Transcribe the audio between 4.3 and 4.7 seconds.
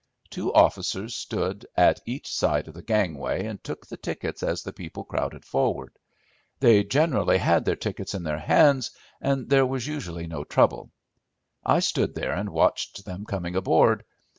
as